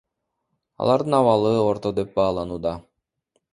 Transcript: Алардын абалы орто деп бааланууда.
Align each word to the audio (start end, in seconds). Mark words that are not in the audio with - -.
Алардын 0.85 1.17
абалы 1.19 1.53
орто 1.67 1.93
деп 2.01 2.17
бааланууда. 2.19 2.75